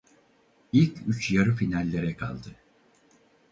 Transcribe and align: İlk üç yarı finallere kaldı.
İlk 0.73 0.97
üç 1.07 1.31
yarı 1.31 1.55
finallere 1.55 2.15
kaldı. 2.17 2.55